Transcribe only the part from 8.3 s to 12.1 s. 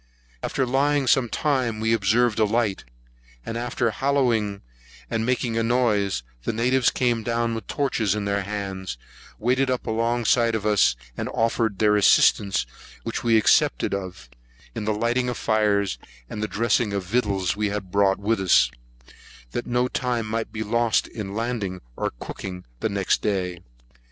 hands, waded up alongside of us, and offered their